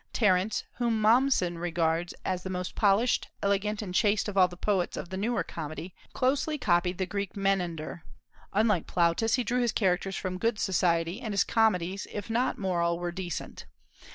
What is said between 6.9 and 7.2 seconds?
the